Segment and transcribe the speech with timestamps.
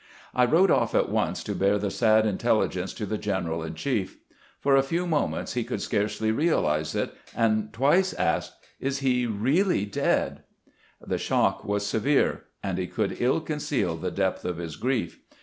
[0.33, 4.17] I rode off at once to bear the sad intelligence to the general in chief.
[4.59, 9.85] For a few moments he could scarcely realize it, and twice asked," Is he really
[9.85, 10.41] dead?"
[11.05, 15.19] The shock was severe, and he could ill conceal the depth of his grief.